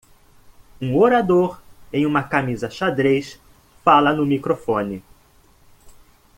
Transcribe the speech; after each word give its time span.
Um 0.81 0.95
orador 0.97 1.61
em 1.93 2.07
uma 2.07 2.23
camisa 2.23 2.71
xadrez 2.71 3.39
fala 3.83 4.11
no 4.11 4.25
microfone. 4.25 5.03